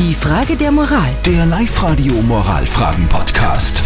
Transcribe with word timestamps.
Die 0.00 0.14
Frage 0.14 0.56
der 0.56 0.72
Moral. 0.72 1.14
Der 1.26 1.44
Live-Radio 1.44 2.14
Moralfragen-Podcast. 2.22 3.82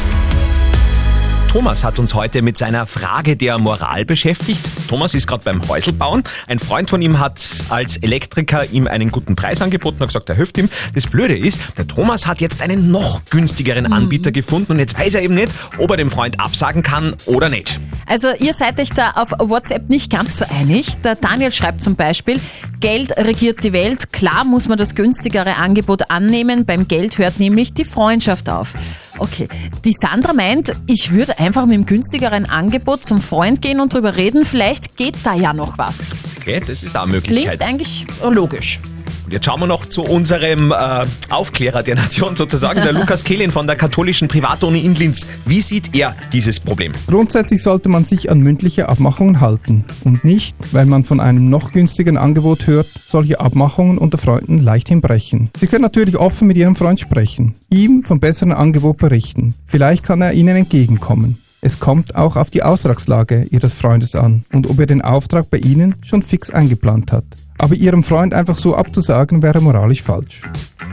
Thomas 1.50 1.82
hat 1.82 1.98
uns 1.98 2.14
heute 2.14 2.40
mit 2.40 2.56
seiner 2.56 2.86
Frage 2.86 3.36
der 3.36 3.58
Moral 3.58 4.04
beschäftigt. 4.04 4.60
Thomas 4.88 5.14
ist 5.14 5.26
gerade 5.26 5.42
beim 5.42 5.66
Häuselbauen. 5.66 6.22
Ein 6.46 6.60
Freund 6.60 6.88
von 6.88 7.02
ihm 7.02 7.18
hat 7.18 7.44
als 7.68 7.96
Elektriker 7.96 8.64
ihm 8.70 8.86
einen 8.86 9.10
guten 9.10 9.34
Preis 9.34 9.60
angeboten, 9.60 9.98
hat 9.98 10.06
gesagt, 10.06 10.28
er 10.28 10.36
hilft 10.36 10.56
ihm. 10.56 10.68
Das 10.94 11.08
Blöde 11.08 11.36
ist, 11.36 11.58
der 11.78 11.88
Thomas 11.88 12.28
hat 12.28 12.40
jetzt 12.40 12.62
einen 12.62 12.92
noch 12.92 13.24
günstigeren 13.24 13.92
Anbieter 13.92 14.30
gefunden 14.30 14.70
und 14.70 14.78
jetzt 14.78 14.96
weiß 14.96 15.14
er 15.14 15.22
eben 15.22 15.34
nicht, 15.34 15.50
ob 15.78 15.90
er 15.90 15.96
dem 15.96 16.12
Freund 16.12 16.38
absagen 16.38 16.84
kann 16.84 17.16
oder 17.26 17.48
nicht. 17.48 17.80
Also 18.06 18.28
ihr 18.38 18.52
seid 18.52 18.78
euch 18.80 18.90
da 18.90 19.12
auf 19.12 19.30
WhatsApp 19.38 19.88
nicht 19.88 20.12
ganz 20.12 20.38
so 20.38 20.44
einig. 20.48 21.00
Der 21.02 21.14
Daniel 21.14 21.52
schreibt 21.52 21.80
zum 21.80 21.96
Beispiel, 21.96 22.40
Geld 22.80 23.16
regiert 23.16 23.64
die 23.64 23.72
Welt. 23.72 24.12
Klar 24.12 24.44
muss 24.44 24.68
man 24.68 24.78
das 24.78 24.94
günstigere 24.94 25.56
Angebot 25.56 26.10
annehmen. 26.10 26.66
Beim 26.66 26.86
Geld 26.86 27.18
hört 27.18 27.40
nämlich 27.40 27.72
die 27.72 27.84
Freundschaft 27.84 28.48
auf. 28.48 28.74
Okay, 29.18 29.48
die 29.84 29.92
Sandra 29.92 30.32
meint, 30.32 30.72
ich 30.86 31.12
würde 31.12 31.38
einfach 31.38 31.66
mit 31.66 31.74
dem 31.74 31.86
günstigeren 31.86 32.46
Angebot 32.46 33.04
zum 33.04 33.20
Freund 33.20 33.62
gehen 33.62 33.80
und 33.80 33.92
drüber 33.92 34.16
reden. 34.16 34.44
Vielleicht 34.44 34.96
geht 34.96 35.16
da 35.24 35.34
ja 35.34 35.52
noch 35.52 35.78
was. 35.78 36.10
Okay, 36.38 36.60
das 36.60 36.82
ist 36.82 36.96
auch 36.96 37.06
Möglichkeit. 37.06 37.58
Klingt 37.58 37.62
eigentlich 37.62 38.06
logisch. 38.22 38.80
Und 39.24 39.32
jetzt 39.32 39.46
schauen 39.46 39.60
wir 39.60 39.66
noch 39.66 39.86
zu 39.86 40.02
unserem 40.02 40.70
äh, 40.70 41.06
Aufklärer 41.30 41.82
der 41.82 41.94
Nation 41.94 42.36
sozusagen, 42.36 42.82
der 42.82 42.92
Lukas 43.00 43.24
Kehlin 43.24 43.50
von 43.50 43.66
der 43.66 43.76
katholischen 43.76 44.28
Privatuni 44.28 44.80
in 44.80 44.94
Linz. 44.94 45.26
Wie 45.46 45.62
sieht 45.62 45.94
er 45.94 46.14
dieses 46.32 46.60
Problem? 46.60 46.92
Grundsätzlich 47.06 47.62
sollte 47.62 47.88
man 47.88 48.04
sich 48.04 48.30
an 48.30 48.40
mündliche 48.40 48.88
Abmachungen 48.88 49.40
halten 49.40 49.84
und 50.04 50.24
nicht, 50.24 50.54
weil 50.72 50.84
man 50.84 51.04
von 51.04 51.20
einem 51.20 51.48
noch 51.48 51.72
günstigeren 51.72 52.18
Angebot 52.18 52.66
hört, 52.66 52.86
solche 53.06 53.40
Abmachungen 53.40 53.96
unter 53.96 54.18
Freunden 54.18 54.58
leichthin 54.58 55.00
brechen. 55.00 55.50
Sie 55.56 55.66
können 55.68 55.82
natürlich 55.82 56.18
offen 56.18 56.46
mit 56.46 56.58
Ihrem 56.58 56.76
Freund 56.76 57.00
sprechen, 57.00 57.54
ihm 57.70 58.04
vom 58.04 58.20
besseren 58.20 58.52
Angebot 58.52 58.98
berichten. 58.98 59.54
Vielleicht 59.66 60.04
kann 60.04 60.20
er 60.20 60.34
Ihnen 60.34 60.56
entgegenkommen. 60.56 61.38
Es 61.62 61.80
kommt 61.80 62.14
auch 62.14 62.36
auf 62.36 62.50
die 62.50 62.62
Auftragslage 62.62 63.46
Ihres 63.50 63.72
Freundes 63.72 64.14
an 64.14 64.44
und 64.52 64.68
ob 64.68 64.78
er 64.80 64.86
den 64.86 65.00
Auftrag 65.00 65.48
bei 65.48 65.56
Ihnen 65.56 65.94
schon 66.02 66.22
fix 66.22 66.50
eingeplant 66.50 67.10
hat. 67.10 67.24
Aber 67.64 67.76
Ihrem 67.76 68.04
Freund 68.04 68.34
einfach 68.34 68.58
so 68.58 68.76
abzusagen, 68.76 69.42
wäre 69.42 69.62
moralisch 69.62 70.02
falsch. 70.02 70.42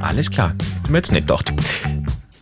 Alles 0.01 0.31
klar, 0.31 0.53
mir 0.87 0.99
jetzt 0.99 1.11
nicht 1.11 1.27
gedacht. 1.27 1.51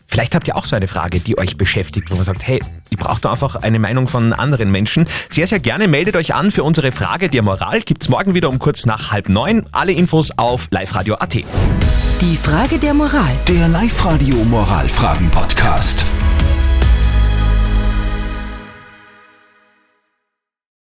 Vielleicht 0.05 0.35
habt 0.35 0.47
ihr 0.47 0.55
auch 0.55 0.67
so 0.67 0.75
eine 0.75 0.87
Frage, 0.87 1.19
die 1.19 1.39
euch 1.39 1.57
beschäftigt, 1.57 2.11
wo 2.11 2.15
man 2.15 2.25
sagt, 2.25 2.45
hey, 2.45 2.59
ich 2.91 2.97
brauche 2.99 3.19
da 3.21 3.31
einfach 3.31 3.55
eine 3.55 3.79
Meinung 3.79 4.07
von 4.07 4.31
anderen 4.31 4.69
Menschen. 4.69 5.07
Sehr, 5.31 5.47
sehr 5.47 5.57
gerne 5.57 5.87
meldet 5.87 6.15
euch 6.15 6.35
an 6.35 6.51
für 6.51 6.63
unsere 6.63 6.91
Frage 6.91 7.27
der 7.27 7.41
Moral. 7.41 7.81
Gibt's 7.81 8.07
morgen 8.07 8.35
wieder 8.35 8.49
um 8.49 8.59
kurz 8.59 8.85
nach 8.85 9.11
halb 9.11 9.29
neun. 9.29 9.65
Alle 9.71 9.93
Infos 9.93 10.29
auf 10.37 10.67
liveradio.at. 10.69 11.33
Die 11.33 12.37
Frage 12.37 12.77
der 12.77 12.93
Moral. 12.93 13.35
Der 13.47 13.67
Live-Radio 13.67 14.35
Moralfragen-Podcast. 14.43 16.05